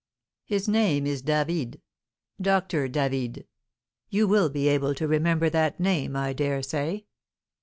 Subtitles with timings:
[0.45, 1.79] His name is David,
[2.41, 3.45] Doctor David,
[4.09, 7.05] you will be able to remember that name, I dare say."